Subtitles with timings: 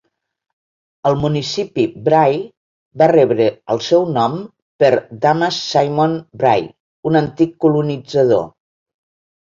[1.09, 2.39] El municipi Bray
[3.03, 4.41] va rebre el seu nom
[4.85, 4.93] per
[5.29, 6.69] Damase Simon Bray,
[7.13, 8.47] un antic colonitzador.